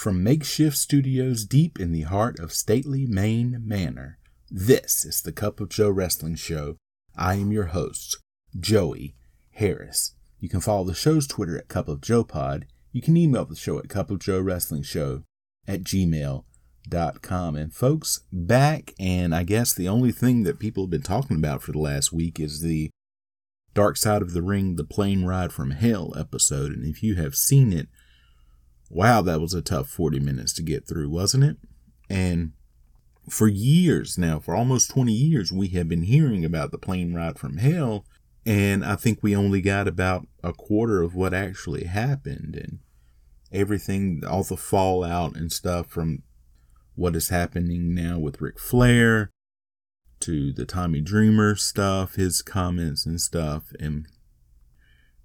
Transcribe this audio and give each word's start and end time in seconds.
From 0.00 0.22
makeshift 0.22 0.78
studios 0.78 1.44
deep 1.44 1.78
in 1.78 1.92
the 1.92 2.04
heart 2.08 2.38
of 2.38 2.54
stately 2.54 3.04
Maine 3.04 3.60
Manor, 3.62 4.18
this 4.50 5.04
is 5.04 5.20
the 5.20 5.30
Cup 5.30 5.60
of 5.60 5.68
Joe 5.68 5.90
Wrestling 5.90 6.36
Show. 6.36 6.78
I 7.14 7.34
am 7.34 7.52
your 7.52 7.66
host, 7.66 8.16
Joey 8.58 9.14
Harris. 9.50 10.14
You 10.38 10.48
can 10.48 10.62
follow 10.62 10.84
the 10.84 10.94
show's 10.94 11.26
Twitter 11.26 11.58
at 11.58 11.68
Cup 11.68 11.86
of 11.86 12.00
Joe 12.00 12.24
Pod. 12.24 12.64
You 12.92 13.02
can 13.02 13.14
email 13.14 13.44
the 13.44 13.54
show 13.54 13.78
at 13.78 13.90
Cup 13.90 14.10
of 14.10 14.20
Joe 14.20 14.40
Wrestling 14.40 14.84
Show 14.84 15.24
at 15.68 15.82
gmail.com. 15.82 17.56
And 17.56 17.74
folks, 17.74 18.20
back, 18.32 18.94
and 18.98 19.34
I 19.34 19.42
guess 19.42 19.74
the 19.74 19.88
only 19.88 20.12
thing 20.12 20.44
that 20.44 20.58
people 20.58 20.84
have 20.84 20.90
been 20.90 21.02
talking 21.02 21.36
about 21.36 21.60
for 21.60 21.72
the 21.72 21.78
last 21.78 22.10
week 22.10 22.40
is 22.40 22.62
the 22.62 22.88
Dark 23.74 23.98
Side 23.98 24.22
of 24.22 24.32
the 24.32 24.40
Ring, 24.40 24.76
the 24.76 24.84
Plane 24.84 25.26
Ride 25.26 25.52
from 25.52 25.72
Hell 25.72 26.14
episode. 26.16 26.72
And 26.72 26.86
if 26.86 27.02
you 27.02 27.16
have 27.16 27.34
seen 27.34 27.74
it, 27.74 27.88
wow, 28.90 29.22
that 29.22 29.40
was 29.40 29.54
a 29.54 29.62
tough 29.62 29.88
40 29.88 30.20
minutes 30.20 30.52
to 30.54 30.62
get 30.62 30.86
through, 30.86 31.08
wasn't 31.08 31.44
it? 31.44 31.56
And 32.10 32.52
for 33.28 33.46
years 33.46 34.18
now, 34.18 34.40
for 34.40 34.54
almost 34.56 34.90
20 34.90 35.12
years, 35.12 35.52
we 35.52 35.68
have 35.68 35.88
been 35.88 36.02
hearing 36.02 36.44
about 36.44 36.72
the 36.72 36.78
plane 36.78 37.14
ride 37.14 37.38
from 37.38 37.58
hell. 37.58 38.04
And 38.44 38.84
I 38.84 38.96
think 38.96 39.20
we 39.22 39.36
only 39.36 39.60
got 39.60 39.86
about 39.86 40.26
a 40.42 40.52
quarter 40.52 41.02
of 41.02 41.14
what 41.14 41.32
actually 41.32 41.84
happened 41.84 42.56
and 42.56 42.80
everything, 43.52 44.22
all 44.28 44.42
the 44.42 44.56
fallout 44.56 45.36
and 45.36 45.52
stuff 45.52 45.86
from 45.86 46.22
what 46.96 47.14
is 47.14 47.28
happening 47.28 47.94
now 47.94 48.18
with 48.18 48.40
Ric 48.40 48.58
Flair 48.58 49.30
to 50.20 50.52
the 50.52 50.66
Tommy 50.66 51.00
Dreamer 51.00 51.54
stuff, 51.54 52.16
his 52.16 52.42
comments 52.42 53.06
and 53.06 53.20
stuff. 53.20 53.72
And 53.78 54.06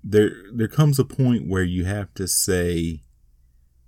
there, 0.03 0.31
there 0.53 0.67
comes 0.67 0.99
a 0.99 1.05
point 1.05 1.47
where 1.47 1.63
you 1.63 1.85
have 1.85 2.13
to 2.13 2.27
say, 2.27 3.01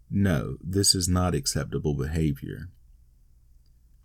no, 0.09 0.57
this 0.61 0.95
is 0.95 1.07
not 1.07 1.35
acceptable 1.35 1.93
behavior. 1.93 2.69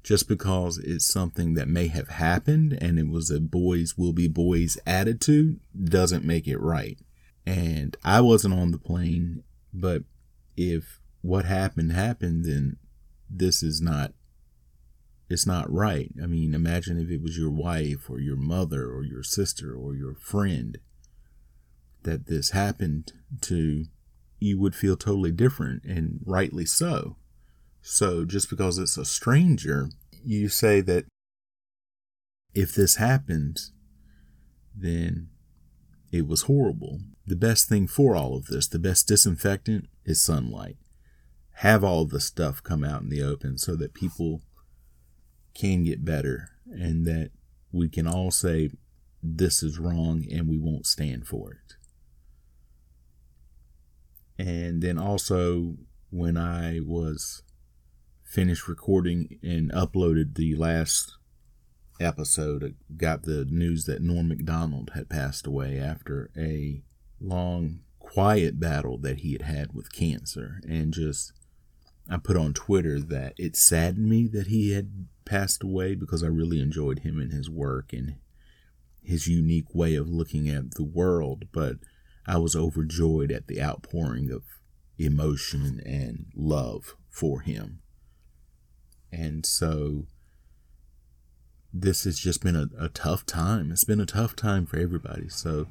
Just 0.02 0.28
because 0.28 0.78
it's 0.78 1.04
something 1.04 1.54
that 1.54 1.68
may 1.68 1.86
have 1.86 2.08
happened 2.08 2.76
and 2.80 2.98
it 2.98 3.08
was 3.08 3.30
a 3.30 3.38
boys 3.38 3.96
will 3.96 4.12
be 4.12 4.26
boys 4.26 4.76
attitude 4.84 5.60
doesn't 5.84 6.24
make 6.24 6.48
it 6.48 6.58
right. 6.58 6.98
And 7.46 7.96
I 8.04 8.20
wasn't 8.20 8.54
on 8.54 8.72
the 8.72 8.78
plane, 8.78 9.44
but 9.72 10.02
if 10.56 11.00
what 11.20 11.44
happened 11.44 11.92
happened, 11.92 12.44
then 12.44 12.78
this 13.30 13.62
is 13.62 13.80
not 13.80 14.12
it's 15.28 15.46
not 15.46 15.72
right. 15.72 16.12
I 16.22 16.26
mean, 16.26 16.52
imagine 16.52 16.98
if 16.98 17.10
it 17.10 17.22
was 17.22 17.38
your 17.38 17.50
wife 17.50 18.10
or 18.10 18.20
your 18.20 18.36
mother 18.36 18.90
or 18.90 19.02
your 19.02 19.22
sister 19.22 19.74
or 19.74 19.94
your 19.94 20.14
friend 20.14 20.78
that 22.02 22.26
this 22.26 22.50
happened 22.50 23.12
to 23.42 23.86
you 24.42 24.58
would 24.58 24.74
feel 24.74 24.96
totally 24.96 25.32
different 25.32 25.84
and 25.84 26.20
rightly 26.24 26.66
so. 26.66 27.16
So 27.80 28.24
just 28.24 28.50
because 28.50 28.78
it's 28.78 28.96
a 28.96 29.04
stranger, 29.04 29.88
you 30.24 30.48
say 30.48 30.80
that 30.82 31.06
if 32.54 32.74
this 32.74 32.96
happens, 32.96 33.72
then 34.76 35.28
it 36.10 36.26
was 36.26 36.42
horrible. 36.42 37.00
The 37.26 37.36
best 37.36 37.68
thing 37.68 37.86
for 37.86 38.14
all 38.14 38.36
of 38.36 38.46
this, 38.46 38.66
the 38.68 38.78
best 38.78 39.08
disinfectant 39.08 39.88
is 40.04 40.22
sunlight. 40.22 40.76
Have 41.56 41.84
all 41.84 42.04
the 42.04 42.20
stuff 42.20 42.62
come 42.62 42.84
out 42.84 43.02
in 43.02 43.08
the 43.08 43.22
open 43.22 43.58
so 43.58 43.76
that 43.76 43.94
people 43.94 44.42
can 45.54 45.84
get 45.84 46.04
better 46.04 46.50
and 46.66 47.06
that 47.06 47.30
we 47.70 47.88
can 47.88 48.06
all 48.06 48.30
say 48.30 48.70
this 49.22 49.62
is 49.62 49.78
wrong 49.78 50.24
and 50.30 50.48
we 50.48 50.58
won't 50.58 50.86
stand 50.86 51.26
for 51.26 51.52
it. 51.52 51.76
And 54.38 54.82
then 54.82 54.98
also, 54.98 55.76
when 56.10 56.36
I 56.36 56.80
was 56.80 57.42
finished 58.24 58.68
recording 58.68 59.38
and 59.42 59.70
uploaded 59.72 60.34
the 60.34 60.54
last 60.56 61.16
episode, 62.00 62.64
I 62.64 62.94
got 62.96 63.22
the 63.22 63.44
news 63.44 63.84
that 63.84 64.02
Norm 64.02 64.28
Macdonald 64.28 64.92
had 64.94 65.08
passed 65.08 65.46
away 65.46 65.78
after 65.78 66.30
a 66.36 66.82
long, 67.20 67.80
quiet 67.98 68.58
battle 68.58 68.98
that 68.98 69.18
he 69.18 69.32
had 69.32 69.42
had 69.42 69.72
with 69.74 69.92
cancer. 69.92 70.60
And 70.68 70.92
just, 70.92 71.32
I 72.08 72.16
put 72.16 72.36
on 72.36 72.52
Twitter 72.54 73.00
that 73.00 73.34
it 73.38 73.56
saddened 73.56 74.08
me 74.08 74.28
that 74.28 74.48
he 74.48 74.72
had 74.72 75.06
passed 75.24 75.62
away 75.62 75.94
because 75.94 76.22
I 76.22 76.28
really 76.28 76.60
enjoyed 76.60 77.00
him 77.00 77.20
and 77.20 77.32
his 77.32 77.48
work 77.48 77.92
and 77.92 78.16
his 79.02 79.28
unique 79.28 79.74
way 79.74 79.94
of 79.94 80.08
looking 80.08 80.48
at 80.48 80.74
the 80.74 80.84
world. 80.84 81.44
But 81.52 81.76
I 82.26 82.38
was 82.38 82.54
overjoyed 82.54 83.32
at 83.32 83.48
the 83.48 83.60
outpouring 83.60 84.30
of 84.30 84.42
emotion 84.98 85.80
and 85.84 86.26
love 86.34 86.94
for 87.08 87.40
him. 87.40 87.80
And 89.10 89.44
so 89.44 90.06
this 91.72 92.04
has 92.04 92.18
just 92.18 92.42
been 92.42 92.56
a, 92.56 92.68
a 92.78 92.88
tough 92.88 93.26
time. 93.26 93.72
It's 93.72 93.84
been 93.84 94.00
a 94.00 94.06
tough 94.06 94.36
time 94.36 94.66
for 94.66 94.78
everybody. 94.78 95.28
So 95.28 95.68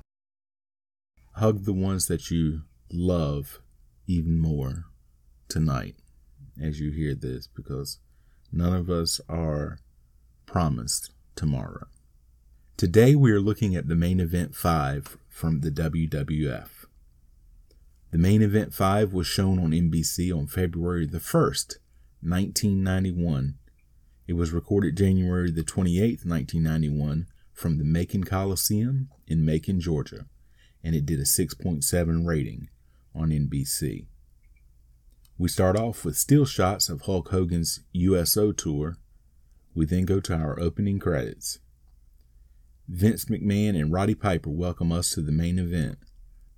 hug 1.35 1.63
the 1.63 1.73
ones 1.73 2.07
that 2.07 2.29
you 2.29 2.61
love 2.91 3.61
even 4.07 4.39
more 4.39 4.85
tonight 5.47 5.95
as 6.61 6.79
you 6.79 6.91
hear 6.91 7.15
this 7.15 7.47
because 7.47 7.99
none 8.51 8.73
of 8.73 8.89
us 8.89 9.21
are 9.29 9.79
promised 10.45 11.11
tomorrow. 11.35 11.87
Today 12.81 13.13
we 13.13 13.31
are 13.31 13.39
looking 13.39 13.75
at 13.75 13.87
the 13.87 13.95
main 13.95 14.19
event 14.19 14.55
5 14.55 15.15
from 15.29 15.61
the 15.61 15.69
WWF. 15.69 16.87
The 18.09 18.17
main 18.17 18.41
event 18.41 18.73
5 18.73 19.13
was 19.13 19.27
shown 19.27 19.59
on 19.59 19.69
NBC 19.69 20.35
on 20.35 20.47
February 20.47 21.05
the 21.05 21.19
1st, 21.19 21.75
1991. 22.23 23.59
It 24.25 24.33
was 24.33 24.51
recorded 24.51 24.97
January 24.97 25.51
the 25.51 25.61
28th, 25.61 26.25
1991 26.25 27.27
from 27.53 27.77
the 27.77 27.83
Macon 27.83 28.23
Coliseum 28.23 29.09
in 29.27 29.45
Macon, 29.45 29.79
Georgia, 29.79 30.25
and 30.83 30.95
it 30.95 31.05
did 31.05 31.19
a 31.19 31.25
6.7 31.25 32.25
rating 32.25 32.67
on 33.13 33.29
NBC. 33.29 34.07
We 35.37 35.49
start 35.49 35.77
off 35.77 36.03
with 36.03 36.17
still 36.17 36.45
shots 36.45 36.89
of 36.89 37.01
Hulk 37.01 37.29
Hogan's 37.29 37.81
USO 37.93 38.51
tour. 38.51 38.97
We 39.75 39.85
then 39.85 40.05
go 40.05 40.19
to 40.21 40.33
our 40.33 40.59
opening 40.59 40.97
credits. 40.97 41.59
Vince 42.93 43.25
McMahon 43.25 43.79
and 43.79 43.89
Roddy 43.89 44.15
Piper 44.15 44.49
welcome 44.49 44.91
us 44.91 45.11
to 45.11 45.21
the 45.21 45.31
main 45.31 45.57
event. 45.57 45.97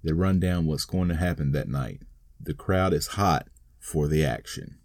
They 0.03 0.13
run 0.13 0.39
down 0.39 0.65
what's 0.65 0.83
going 0.83 1.09
to 1.09 1.15
happen 1.15 1.51
that 1.51 1.69
night. 1.69 2.01
The 2.41 2.55
crowd 2.55 2.91
is 2.91 3.05
hot 3.07 3.49
for 3.79 4.07
the 4.07 4.25
action. 4.25 4.79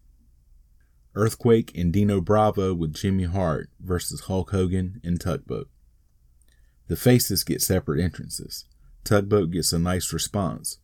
Earthquake 1.15 1.73
and 1.75 1.91
Dino 1.91 2.21
Bravo 2.21 2.75
with 2.75 2.93
Jimmy 2.93 3.25
Hart 3.25 3.71
versus 3.81 4.21
Hulk 4.21 4.51
Hogan 4.51 5.01
and 5.03 5.19
Tugboat. 5.19 5.71
The 6.87 6.97
faces 6.97 7.45
get 7.45 7.63
separate 7.63 7.99
entrances. 7.99 8.67
Tugboat 9.03 9.51
gets 9.51 9.73
a 9.73 9.79
nice 9.79 10.13
response. 10.13 10.81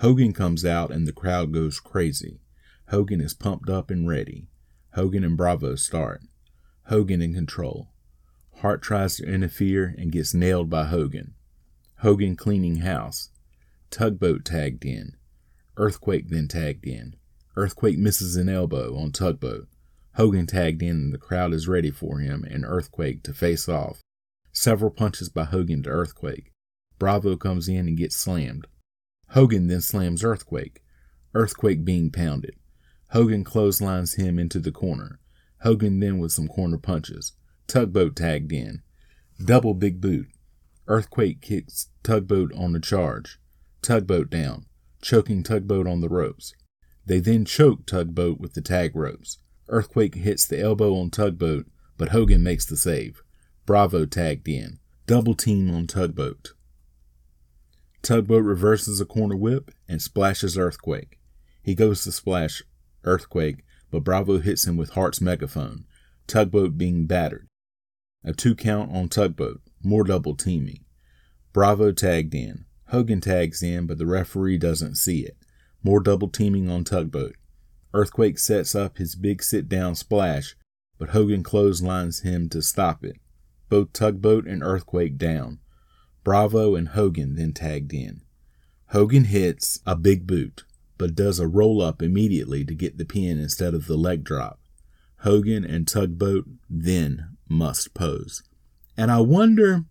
Hogan 0.00 0.34
comes 0.34 0.66
out 0.66 0.90
and 0.90 1.08
the 1.08 1.12
crowd 1.12 1.50
goes 1.50 1.80
crazy. 1.80 2.40
Hogan 2.90 3.22
is 3.22 3.32
pumped 3.32 3.70
up 3.70 3.90
and 3.90 4.06
ready. 4.06 4.48
Hogan 4.92 5.24
and 5.24 5.36
Bravo 5.36 5.76
start. 5.76 6.20
Hogan 6.88 7.22
in 7.22 7.32
control. 7.32 7.88
Hart 8.60 8.82
tries 8.82 9.16
to 9.16 9.24
interfere 9.24 9.94
and 9.96 10.10
gets 10.10 10.34
nailed 10.34 10.68
by 10.68 10.86
Hogan. 10.86 11.34
Hogan 11.98 12.34
cleaning 12.34 12.78
house. 12.78 13.30
Tugboat 13.88 14.44
tagged 14.44 14.84
in. 14.84 15.16
Earthquake 15.76 16.28
then 16.28 16.48
tagged 16.48 16.84
in. 16.84 17.14
Earthquake 17.56 17.98
misses 17.98 18.34
an 18.34 18.48
elbow 18.48 18.96
on 18.96 19.12
Tugboat. 19.12 19.68
Hogan 20.14 20.46
tagged 20.46 20.82
in 20.82 20.96
and 20.96 21.14
the 21.14 21.18
crowd 21.18 21.54
is 21.54 21.68
ready 21.68 21.92
for 21.92 22.18
him 22.18 22.42
and 22.42 22.64
Earthquake 22.64 23.22
to 23.22 23.32
face 23.32 23.68
off. 23.68 24.00
Several 24.52 24.90
punches 24.90 25.28
by 25.28 25.44
Hogan 25.44 25.84
to 25.84 25.90
Earthquake. 25.90 26.50
Bravo 26.98 27.36
comes 27.36 27.68
in 27.68 27.86
and 27.86 27.96
gets 27.96 28.16
slammed. 28.16 28.66
Hogan 29.28 29.68
then 29.68 29.80
slams 29.80 30.24
Earthquake. 30.24 30.82
Earthquake 31.32 31.84
being 31.84 32.10
pounded. 32.10 32.56
Hogan 33.10 33.44
clotheslines 33.44 34.14
him 34.14 34.36
into 34.36 34.58
the 34.58 34.72
corner. 34.72 35.20
Hogan 35.60 36.00
then 36.00 36.18
with 36.18 36.32
some 36.32 36.48
corner 36.48 36.78
punches. 36.78 37.34
Tugboat 37.68 38.16
tagged 38.16 38.50
in. 38.50 38.80
Double 39.44 39.74
big 39.74 40.00
boot. 40.00 40.28
Earthquake 40.86 41.42
kicks 41.42 41.90
Tugboat 42.02 42.50
on 42.54 42.72
the 42.72 42.80
charge. 42.80 43.38
Tugboat 43.82 44.30
down. 44.30 44.64
Choking 45.02 45.42
Tugboat 45.42 45.86
on 45.86 46.00
the 46.00 46.08
ropes. 46.08 46.54
They 47.04 47.20
then 47.20 47.44
choke 47.44 47.84
Tugboat 47.84 48.40
with 48.40 48.54
the 48.54 48.62
tag 48.62 48.96
ropes. 48.96 49.36
Earthquake 49.68 50.14
hits 50.14 50.46
the 50.46 50.58
elbow 50.58 50.96
on 50.96 51.10
Tugboat, 51.10 51.66
but 51.98 52.08
Hogan 52.08 52.42
makes 52.42 52.64
the 52.64 52.76
save. 52.76 53.22
Bravo 53.66 54.06
tagged 54.06 54.48
in. 54.48 54.78
Double 55.06 55.34
team 55.34 55.70
on 55.70 55.86
Tugboat. 55.86 56.54
Tugboat 58.00 58.44
reverses 58.44 58.98
a 58.98 59.04
corner 59.04 59.36
whip 59.36 59.70
and 59.86 60.00
splashes 60.00 60.56
Earthquake. 60.56 61.18
He 61.62 61.74
goes 61.74 62.02
to 62.04 62.12
splash 62.12 62.62
Earthquake, 63.04 63.62
but 63.90 64.04
Bravo 64.04 64.38
hits 64.38 64.66
him 64.66 64.78
with 64.78 64.90
Hart's 64.90 65.20
megaphone, 65.20 65.84
Tugboat 66.26 66.78
being 66.78 67.06
battered. 67.06 67.47
A 68.24 68.32
two 68.32 68.54
count 68.54 68.90
on 68.92 69.08
Tugboat, 69.08 69.60
more 69.82 70.04
double 70.04 70.34
teaming. 70.34 70.84
Bravo 71.52 71.92
tagged 71.92 72.34
in. 72.34 72.64
Hogan 72.88 73.20
tags 73.20 73.62
in, 73.62 73.86
but 73.86 73.98
the 73.98 74.06
referee 74.06 74.58
doesn't 74.58 74.96
see 74.96 75.20
it. 75.20 75.36
More 75.82 76.00
double 76.00 76.28
teaming 76.28 76.68
on 76.68 76.84
Tugboat. 76.84 77.36
Earthquake 77.94 78.38
sets 78.38 78.74
up 78.74 78.98
his 78.98 79.14
big 79.14 79.42
sit 79.42 79.68
down 79.68 79.94
splash, 79.94 80.56
but 80.98 81.10
Hogan 81.10 81.42
clotheslines 81.42 82.20
him 82.20 82.48
to 82.50 82.60
stop 82.60 83.04
it. 83.04 83.16
Both 83.68 83.92
Tugboat 83.92 84.46
and 84.46 84.62
Earthquake 84.62 85.16
down. 85.16 85.60
Bravo 86.24 86.74
and 86.74 86.88
Hogan 86.88 87.36
then 87.36 87.52
tagged 87.52 87.92
in. 87.92 88.22
Hogan 88.88 89.24
hits 89.24 89.80
a 89.86 89.94
big 89.94 90.26
boot, 90.26 90.64
but 90.96 91.14
does 91.14 91.38
a 91.38 91.46
roll 91.46 91.80
up 91.80 92.02
immediately 92.02 92.64
to 92.64 92.74
get 92.74 92.98
the 92.98 93.04
pin 93.04 93.38
instead 93.38 93.74
of 93.74 93.86
the 93.86 93.96
leg 93.96 94.24
drop. 94.24 94.60
Hogan 95.18 95.64
and 95.64 95.86
Tugboat 95.86 96.46
then 96.68 97.36
must 97.48 97.94
pose. 97.94 98.42
And 98.96 99.10
I 99.10 99.20
wonder 99.20 99.84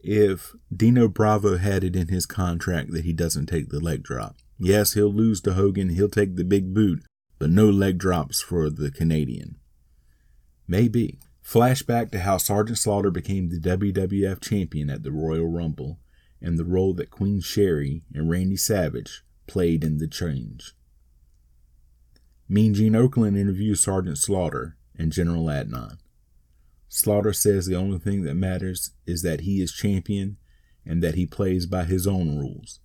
if 0.00 0.54
Dino 0.74 1.08
Bravo 1.08 1.56
had 1.56 1.84
it 1.84 1.96
in 1.96 2.08
his 2.08 2.26
contract 2.26 2.92
that 2.92 3.04
he 3.04 3.12
doesn't 3.12 3.46
take 3.46 3.68
the 3.68 3.80
leg 3.80 4.02
drop. 4.02 4.36
Yes, 4.58 4.94
he'll 4.94 5.12
lose 5.12 5.40
to 5.42 5.54
Hogan, 5.54 5.90
he'll 5.90 6.08
take 6.08 6.36
the 6.36 6.44
big 6.44 6.72
boot, 6.72 7.02
but 7.38 7.50
no 7.50 7.68
leg 7.68 7.98
drops 7.98 8.40
for 8.40 8.70
the 8.70 8.90
Canadian. 8.90 9.56
Maybe. 10.66 11.18
Flashback 11.44 12.10
to 12.10 12.20
how 12.20 12.38
Sergeant 12.38 12.78
Slaughter 12.78 13.10
became 13.10 13.48
the 13.48 13.60
WWF 13.60 14.40
champion 14.40 14.90
at 14.90 15.04
the 15.04 15.12
Royal 15.12 15.46
Rumble 15.46 16.00
and 16.40 16.58
the 16.58 16.64
role 16.64 16.92
that 16.94 17.10
Queen 17.10 17.40
Sherri 17.40 18.02
and 18.12 18.28
Randy 18.28 18.56
Savage 18.56 19.22
played 19.46 19.84
in 19.84 19.98
the 19.98 20.08
change. 20.08 20.74
Mean 22.48 22.74
Gene 22.74 22.94
Okerlund 22.94 23.38
interviews 23.38 23.80
Sergeant 23.80 24.18
Slaughter 24.18 24.76
and 24.98 25.12
General 25.12 25.44
Adnan. 25.44 25.98
Slaughter 26.88 27.32
says 27.32 27.66
the 27.66 27.76
only 27.76 27.98
thing 27.98 28.22
that 28.22 28.34
matters 28.34 28.92
is 29.06 29.22
that 29.22 29.40
he 29.40 29.60
is 29.60 29.72
champion 29.72 30.36
and 30.84 31.02
that 31.02 31.14
he 31.14 31.26
plays 31.26 31.66
by 31.66 31.84
his 31.84 32.06
own 32.06 32.38
rules. 32.38 32.80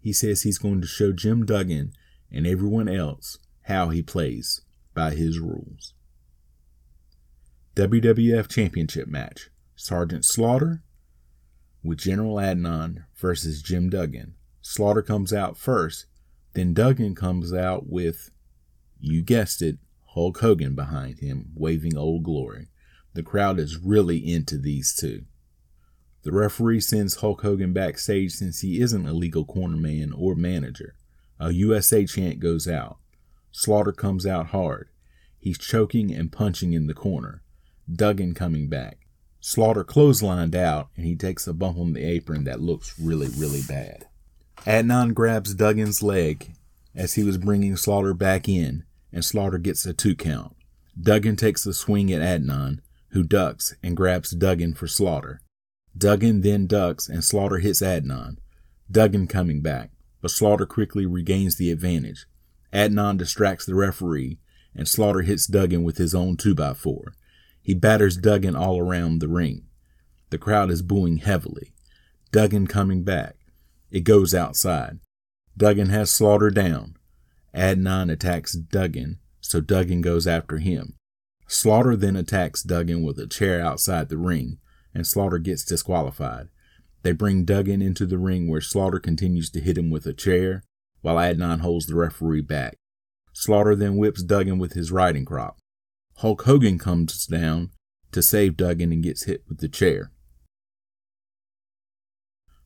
He 0.00 0.12
says 0.12 0.42
he's 0.42 0.58
going 0.58 0.80
to 0.80 0.86
show 0.86 1.12
Jim 1.12 1.46
Duggan 1.46 1.92
and 2.30 2.46
everyone 2.46 2.88
else 2.88 3.38
how 3.62 3.88
he 3.88 4.02
plays 4.02 4.60
by 4.92 5.10
his 5.10 5.38
rules. 5.38 5.94
WWF 7.76 8.48
Championship 8.48 9.08
match 9.08 9.50
Sergeant 9.76 10.24
Slaughter 10.24 10.82
with 11.82 11.98
General 11.98 12.36
Adnan 12.36 13.04
versus 13.16 13.62
Jim 13.62 13.90
Duggan. 13.90 14.34
Slaughter 14.60 15.02
comes 15.02 15.32
out 15.32 15.56
first, 15.56 16.06
then 16.54 16.72
Duggan 16.72 17.14
comes 17.14 17.52
out 17.52 17.86
with, 17.88 18.30
you 19.00 19.22
guessed 19.22 19.60
it, 19.60 19.78
Hulk 20.14 20.38
Hogan 20.38 20.74
behind 20.74 21.18
him, 21.18 21.50
waving 21.54 21.96
Old 21.96 22.22
Glory. 22.22 22.68
The 23.14 23.22
crowd 23.22 23.58
is 23.58 23.78
really 23.78 24.18
into 24.18 24.58
these 24.58 24.94
two. 24.94 25.24
The 26.22 26.32
referee 26.32 26.80
sends 26.80 27.16
Hulk 27.16 27.42
Hogan 27.42 27.72
backstage 27.72 28.32
since 28.32 28.60
he 28.60 28.80
isn't 28.80 29.06
a 29.06 29.12
legal 29.12 29.44
cornerman 29.44 30.12
or 30.16 30.34
manager. 30.34 30.96
A 31.38 31.52
USA 31.52 32.06
chant 32.06 32.40
goes 32.40 32.66
out. 32.66 32.98
Slaughter 33.52 33.92
comes 33.92 34.26
out 34.26 34.48
hard. 34.48 34.88
He's 35.38 35.58
choking 35.58 36.12
and 36.12 36.32
punching 36.32 36.72
in 36.72 36.86
the 36.86 36.94
corner. 36.94 37.42
Duggan 37.92 38.34
coming 38.34 38.68
back. 38.68 39.06
Slaughter 39.40 39.84
clotheslined 39.84 40.54
out, 40.54 40.88
and 40.96 41.04
he 41.04 41.14
takes 41.14 41.46
a 41.46 41.52
bump 41.52 41.76
on 41.76 41.92
the 41.92 42.02
apron 42.02 42.44
that 42.44 42.62
looks 42.62 42.98
really, 42.98 43.28
really 43.28 43.60
bad. 43.68 44.06
Adnan 44.60 45.12
grabs 45.12 45.54
Duggan's 45.54 46.02
leg 46.02 46.54
as 46.94 47.14
he 47.14 47.22
was 47.22 47.36
bringing 47.36 47.76
Slaughter 47.76 48.14
back 48.14 48.48
in, 48.48 48.84
and 49.12 49.22
Slaughter 49.22 49.58
gets 49.58 49.84
a 49.84 49.92
two 49.92 50.16
count. 50.16 50.56
Duggan 50.98 51.36
takes 51.36 51.66
a 51.66 51.74
swing 51.74 52.10
at 52.10 52.22
Adnan, 52.22 52.80
who 53.14 53.22
ducks 53.22 53.76
and 53.80 53.96
grabs 53.96 54.32
Duggan 54.32 54.74
for 54.74 54.88
Slaughter. 54.88 55.40
Duggan 55.96 56.40
then 56.40 56.66
ducks, 56.66 57.08
and 57.08 57.22
Slaughter 57.22 57.58
hits 57.58 57.80
Adnan. 57.80 58.38
Duggan 58.90 59.28
coming 59.28 59.62
back, 59.62 59.92
but 60.20 60.32
Slaughter 60.32 60.66
quickly 60.66 61.06
regains 61.06 61.54
the 61.56 61.70
advantage. 61.70 62.26
Adnan 62.72 63.16
distracts 63.16 63.66
the 63.66 63.76
referee, 63.76 64.40
and 64.74 64.88
Slaughter 64.88 65.22
hits 65.22 65.46
Duggan 65.46 65.84
with 65.84 65.96
his 65.96 66.12
own 66.12 66.36
2x4. 66.36 67.12
He 67.62 67.72
batters 67.72 68.16
Duggan 68.16 68.56
all 68.56 68.80
around 68.80 69.20
the 69.20 69.28
ring. 69.28 69.68
The 70.30 70.38
crowd 70.38 70.72
is 70.72 70.82
booing 70.82 71.18
heavily. 71.18 71.72
Duggan 72.32 72.66
coming 72.66 73.04
back. 73.04 73.36
It 73.92 74.00
goes 74.00 74.34
outside. 74.34 74.98
Duggan 75.56 75.90
has 75.90 76.10
Slaughter 76.10 76.50
down. 76.50 76.96
Adnan 77.54 78.10
attacks 78.10 78.54
Duggan, 78.54 79.20
so 79.40 79.60
Duggan 79.60 80.00
goes 80.00 80.26
after 80.26 80.58
him. 80.58 80.96
Slaughter 81.46 81.96
then 81.96 82.16
attacks 82.16 82.62
Duggan 82.62 83.02
with 83.02 83.18
a 83.18 83.26
chair 83.26 83.64
outside 83.64 84.08
the 84.08 84.16
ring, 84.16 84.58
and 84.94 85.06
Slaughter 85.06 85.38
gets 85.38 85.64
disqualified. 85.64 86.48
They 87.02 87.12
bring 87.12 87.44
Duggan 87.44 87.82
into 87.82 88.06
the 88.06 88.18
ring 88.18 88.48
where 88.48 88.60
Slaughter 88.60 88.98
continues 88.98 89.50
to 89.50 89.60
hit 89.60 89.76
him 89.76 89.90
with 89.90 90.06
a 90.06 90.14
chair, 90.14 90.64
while 91.02 91.16
Adnan 91.16 91.60
holds 91.60 91.86
the 91.86 91.94
referee 91.94 92.40
back. 92.40 92.76
Slaughter 93.32 93.76
then 93.76 93.96
whips 93.96 94.22
Duggan 94.22 94.58
with 94.58 94.72
his 94.72 94.90
riding 94.90 95.24
crop. 95.24 95.58
Hulk 96.18 96.42
Hogan 96.44 96.78
comes 96.78 97.26
down 97.26 97.70
to 98.12 98.22
save 98.22 98.56
Duggan 98.56 98.92
and 98.92 99.02
gets 99.02 99.24
hit 99.24 99.42
with 99.48 99.58
the 99.58 99.68
chair. 99.68 100.12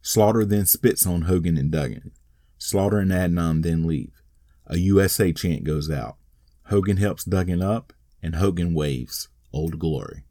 Slaughter 0.02 0.44
then 0.44 0.66
spits 0.66 1.06
on 1.06 1.22
Hogan 1.22 1.56
and 1.56 1.72
Duggan. 1.72 2.12
Slaughter 2.58 2.98
and 2.98 3.10
Adnan 3.10 3.62
then 3.62 3.86
leave. 3.86 4.12
A 4.66 4.78
USA 4.78 5.32
chant 5.32 5.64
goes 5.64 5.90
out. 5.90 6.16
Hogan 6.66 6.98
helps 6.98 7.24
Duggan 7.24 7.62
up, 7.62 7.92
and 8.22 8.36
Hogan 8.36 8.74
waves 8.74 9.28
Old 9.52 9.78
Glory. 9.78 10.24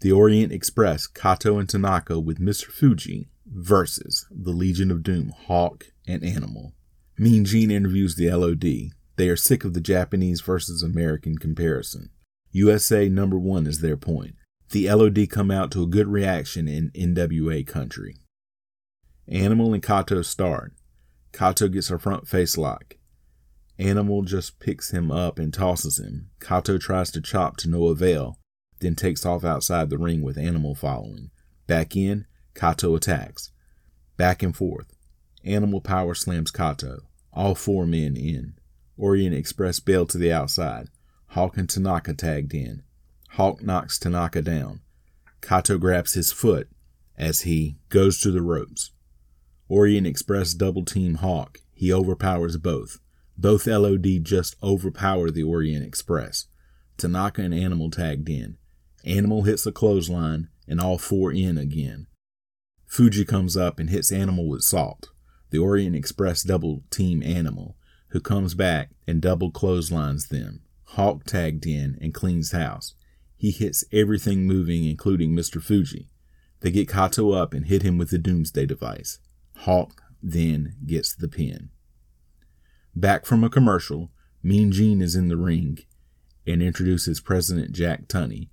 The 0.00 0.12
Orient 0.12 0.52
Express, 0.52 1.06
Kato 1.06 1.58
and 1.58 1.68
Tanaka 1.68 2.18
with 2.18 2.40
Mr. 2.40 2.66
Fuji 2.66 3.28
versus 3.46 4.26
the 4.30 4.52
Legion 4.52 4.90
of 4.90 5.02
Doom, 5.02 5.32
Hawk 5.46 5.86
and 6.06 6.24
Animal. 6.24 6.72
Mean 7.18 7.44
Gene 7.44 7.70
interviews 7.70 8.16
the 8.16 8.30
LOD. 8.30 8.92
They 9.16 9.28
are 9.28 9.36
sick 9.36 9.64
of 9.64 9.74
the 9.74 9.80
Japanese 9.80 10.40
versus 10.40 10.82
American 10.82 11.36
comparison. 11.36 12.10
USA 12.52 13.08
number 13.08 13.38
one 13.38 13.66
is 13.66 13.80
their 13.80 13.96
point. 13.98 14.36
The 14.70 14.90
LOD 14.90 15.28
come 15.28 15.50
out 15.50 15.70
to 15.72 15.82
a 15.82 15.86
good 15.86 16.08
reaction 16.08 16.66
in 16.66 16.90
NWA 16.92 17.66
country. 17.66 18.16
Animal 19.28 19.74
and 19.74 19.82
Kato 19.82 20.22
start. 20.22 20.72
Kato 21.32 21.68
gets 21.68 21.90
a 21.90 21.98
front 21.98 22.26
face 22.26 22.56
lock. 22.56 22.96
Animal 23.80 24.22
just 24.22 24.60
picks 24.60 24.90
him 24.90 25.10
up 25.10 25.38
and 25.38 25.54
tosses 25.54 25.98
him. 25.98 26.28
Kato 26.38 26.76
tries 26.76 27.10
to 27.12 27.20
chop 27.22 27.56
to 27.56 27.68
no 27.70 27.86
avail, 27.86 28.38
then 28.80 28.94
takes 28.94 29.24
off 29.24 29.42
outside 29.42 29.88
the 29.88 29.96
ring 29.96 30.20
with 30.20 30.36
Animal 30.36 30.74
following. 30.74 31.30
Back 31.66 31.96
in, 31.96 32.26
Kato 32.54 32.94
attacks. 32.94 33.52
Back 34.18 34.42
and 34.42 34.54
forth. 34.54 34.92
Animal 35.46 35.80
power 35.80 36.14
slams 36.14 36.50
Kato. 36.50 36.98
All 37.32 37.54
four 37.54 37.86
men 37.86 38.18
in. 38.18 38.52
Orient 38.98 39.34
Express 39.34 39.80
bailed 39.80 40.10
to 40.10 40.18
the 40.18 40.30
outside. 40.30 40.88
Hawk 41.28 41.56
and 41.56 41.68
Tanaka 41.68 42.12
tagged 42.12 42.52
in. 42.52 42.82
Hawk 43.30 43.62
knocks 43.62 43.98
Tanaka 43.98 44.42
down. 44.42 44.80
Kato 45.40 45.78
grabs 45.78 46.12
his 46.12 46.32
foot 46.32 46.68
as 47.16 47.42
he 47.42 47.78
goes 47.88 48.20
to 48.20 48.30
the 48.30 48.42
ropes. 48.42 48.90
Orient 49.70 50.06
Express 50.06 50.52
double 50.52 50.84
team 50.84 51.14
Hawk. 51.14 51.60
He 51.72 51.90
overpowers 51.90 52.58
both. 52.58 52.98
Both 53.40 53.66
LOD 53.66 54.22
just 54.22 54.54
overpower 54.62 55.30
the 55.30 55.42
Orient 55.42 55.82
Express. 55.82 56.46
Tanaka 56.98 57.40
and 57.40 57.54
Animal 57.54 57.90
tagged 57.90 58.28
in. 58.28 58.58
Animal 59.04 59.44
hits 59.44 59.64
a 59.64 59.72
clothesline, 59.72 60.48
and 60.68 60.78
all 60.78 60.98
four 60.98 61.32
in 61.32 61.56
again. 61.56 62.06
Fuji 62.86 63.24
comes 63.24 63.56
up 63.56 63.78
and 63.78 63.88
hits 63.88 64.12
Animal 64.12 64.46
with 64.46 64.62
salt. 64.62 65.08
The 65.48 65.58
Orient 65.58 65.96
Express 65.96 66.42
double 66.42 66.82
team 66.90 67.22
Animal 67.22 67.76
who 68.10 68.20
comes 68.20 68.54
back 68.54 68.90
and 69.06 69.22
double 69.22 69.50
clotheslines 69.50 70.28
them. 70.28 70.60
Hawk 70.84 71.24
tagged 71.24 71.66
in 71.66 71.96
and 72.00 72.12
cleans 72.12 72.52
house. 72.52 72.94
He 73.36 73.52
hits 73.52 73.84
everything 73.90 74.46
moving, 74.46 74.84
including 74.84 75.34
Mr. 75.34 75.62
Fuji. 75.62 76.10
They 76.60 76.70
get 76.70 76.90
Kato 76.90 77.30
up 77.30 77.54
and 77.54 77.66
hit 77.66 77.82
him 77.82 77.96
with 77.96 78.10
the 78.10 78.18
Doomsday 78.18 78.66
device. 78.66 79.18
Hawk 79.58 80.02
then 80.22 80.76
gets 80.84 81.14
the 81.14 81.28
pin. 81.28 81.70
Back 82.94 83.24
from 83.24 83.44
a 83.44 83.50
commercial, 83.50 84.10
Mean 84.42 84.72
Gene 84.72 85.00
is 85.00 85.14
in 85.14 85.28
the 85.28 85.36
ring 85.36 85.78
and 86.46 86.62
introduces 86.62 87.20
President 87.20 87.72
Jack 87.72 88.08
Tunney, 88.08 88.48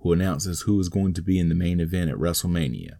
who 0.00 0.12
announces 0.12 0.62
who 0.62 0.78
is 0.80 0.88
going 0.88 1.14
to 1.14 1.22
be 1.22 1.38
in 1.38 1.48
the 1.48 1.54
main 1.54 1.80
event 1.80 2.10
at 2.10 2.16
WrestleMania. 2.16 2.98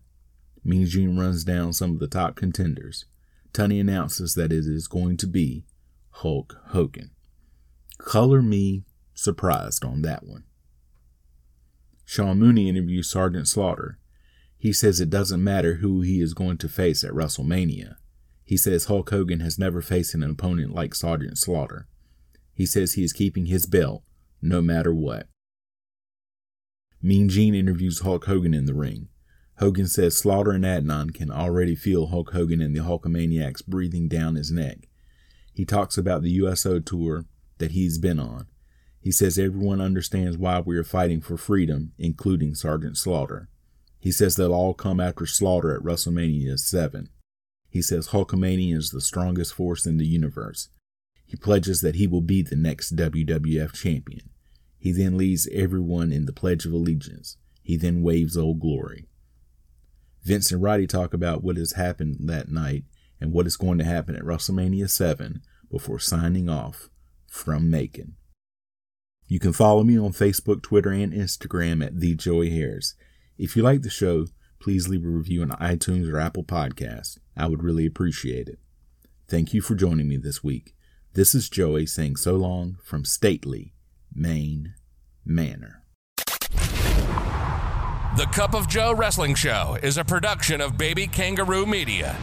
Mean 0.64 0.87
Gene 0.87 1.18
runs 1.18 1.44
down 1.44 1.72
some 1.72 1.92
of 1.92 1.99
the 1.99 2.06
top 2.06 2.37
contenders. 2.37 3.06
Tunney 3.52 3.80
announces 3.80 4.34
that 4.34 4.52
it 4.52 4.64
is 4.66 4.87
going 4.87 5.16
to 5.18 5.26
be 5.26 5.64
Hulk 6.10 6.56
Hogan. 6.68 7.10
Color 7.99 8.42
me 8.42 8.84
surprised 9.14 9.84
on 9.84 10.02
that 10.02 10.25
one. 10.25 10.44
Sean 12.04 12.38
Mooney 12.38 12.68
interviews 12.68 13.10
Sergeant 13.10 13.46
Slaughter. 13.46 13.99
He 14.58 14.72
says 14.72 15.00
it 15.00 15.10
doesn't 15.10 15.42
matter 15.42 15.75
who 15.75 16.00
he 16.00 16.20
is 16.20 16.34
going 16.34 16.58
to 16.58 16.68
face 16.68 17.04
at 17.04 17.12
WrestleMania. 17.12 17.96
He 18.50 18.57
says 18.57 18.87
Hulk 18.87 19.11
Hogan 19.11 19.38
has 19.38 19.61
never 19.61 19.80
faced 19.80 20.12
an 20.12 20.25
opponent 20.25 20.75
like 20.75 20.92
Sergeant 20.92 21.38
Slaughter. 21.38 21.87
He 22.52 22.66
says 22.66 22.95
he 22.95 23.04
is 23.04 23.12
keeping 23.12 23.47
his 23.47 23.64
belt 23.64 24.02
no 24.42 24.61
matter 24.61 24.92
what. 24.92 25.28
Mean 27.00 27.28
Gene 27.28 27.54
interviews 27.54 28.00
Hulk 28.00 28.25
Hogan 28.25 28.52
in 28.52 28.64
the 28.64 28.75
ring. 28.75 29.07
Hogan 29.59 29.87
says 29.87 30.16
Slaughter 30.16 30.50
and 30.50 30.64
Adnan 30.64 31.14
can 31.14 31.30
already 31.30 31.76
feel 31.76 32.09
Hulk 32.09 32.33
Hogan 32.33 32.61
and 32.61 32.75
the 32.75 32.80
Hulkamaniacs 32.80 33.64
breathing 33.69 34.09
down 34.09 34.35
his 34.35 34.50
neck. 34.50 34.88
He 35.54 35.64
talks 35.64 35.97
about 35.97 36.23
the 36.23 36.33
USO 36.33 36.80
tour 36.80 37.26
that 37.59 37.71
he's 37.71 37.99
been 37.99 38.19
on. 38.19 38.49
He 39.00 39.12
says 39.12 39.38
everyone 39.38 39.80
understands 39.80 40.37
why 40.37 40.59
we 40.59 40.76
are 40.76 40.83
fighting 40.83 41.21
for 41.21 41.37
freedom, 41.37 41.92
including 42.00 42.57
Sergeant 42.57 42.97
Slaughter. 42.97 43.49
He 44.00 44.11
says 44.11 44.35
they'll 44.35 44.52
all 44.52 44.75
come 44.75 44.99
after 44.99 45.25
Slaughter 45.25 45.73
at 45.73 45.85
WrestleMania 45.85 46.59
7. 46.59 47.11
He 47.71 47.81
says 47.81 48.09
Hulkamania 48.09 48.77
is 48.77 48.91
the 48.91 49.00
strongest 49.00 49.55
force 49.55 49.87
in 49.87 49.97
the 49.97 50.07
universe. 50.07 50.69
He 51.25 51.37
pledges 51.37 51.81
that 51.81 51.95
he 51.95 52.07
will 52.09 52.21
be 52.21 52.43
the 52.43 52.57
next 52.57 52.97
WWF 52.97 53.73
champion. 53.73 54.31
He 54.79 54.91
then 54.93 55.17
leads 55.17 55.49
everyone 55.53 56.12
in 56.12 56.27
the 56.27 56.33
Pledge 56.33 56.67
of 56.67 56.73
Allegiance. 56.73 57.37
He 57.62 57.77
then 57.77 58.03
waves 58.03 58.37
Old 58.37 58.61
Glory. 58.61 59.07
Vince 60.25 60.50
and 60.50 60.62
Roddy 60.62 60.87
talk 60.87 61.15
about 61.15 61.45
what 61.45 61.57
has 61.57 61.73
happened 61.73 62.17
that 62.21 62.50
night 62.50 62.85
and 63.21 63.33
what 63.33 63.47
is 63.47 63.57
going 63.57 63.79
to 63.79 63.85
happen 63.85 64.17
at 64.17 64.23
WrestleMania 64.23 64.91
7 64.91 65.43
before 65.71 65.99
signing 65.99 66.49
off 66.49 66.91
from 67.29 67.71
Macon. 67.71 68.17
You 69.29 69.39
can 69.39 69.53
follow 69.53 69.85
me 69.85 69.97
on 69.97 70.12
Facebook, 70.12 70.62
Twitter, 70.62 70.91
and 70.91 71.12
Instagram 71.12 71.85
at 71.85 72.00
The 72.00 72.17
Joey 72.17 72.50
Harris. 72.50 72.97
If 73.39 73.55
you 73.55 73.62
like 73.62 73.83
the 73.83 73.91
show, 73.91 74.27
please 74.61 74.89
leave 74.89 75.05
a 75.05 75.09
review 75.09 75.43
on 75.43 75.50
iTunes 75.50 76.12
or 76.12 76.19
Apple 76.19 76.43
Podcasts. 76.43 77.19
I 77.40 77.47
would 77.47 77.62
really 77.62 77.87
appreciate 77.87 78.49
it. 78.49 78.59
Thank 79.26 79.54
you 79.54 79.62
for 79.62 79.75
joining 79.75 80.09
me 80.09 80.18
this 80.18 80.44
week. 80.44 80.75
This 81.14 81.35
is 81.35 81.49
Joey 81.49 81.87
saying 81.87 82.16
so 82.16 82.37
long 82.37 82.76
from 82.85 83.06
Stately, 83.06 83.73
Maine 84.14 84.75
Manor. 85.25 85.82
The 88.16 88.26
Cup 88.32 88.54
of 88.54 88.68
Joe 88.68 88.92
Wrestling 88.92 89.35
Show 89.35 89.78
is 89.82 89.97
a 89.97 90.04
production 90.04 90.61
of 90.61 90.76
Baby 90.76 91.06
Kangaroo 91.06 91.64
Media. 91.64 92.14